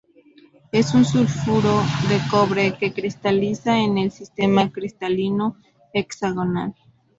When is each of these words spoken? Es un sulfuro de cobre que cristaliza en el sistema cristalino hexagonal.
Es 0.71 0.95
un 0.95 1.05
sulfuro 1.05 1.79
de 2.09 2.19
cobre 2.31 2.75
que 2.75 2.91
cristaliza 2.91 3.77
en 3.77 3.99
el 3.99 4.09
sistema 4.11 4.71
cristalino 4.71 5.57
hexagonal. 5.93 6.73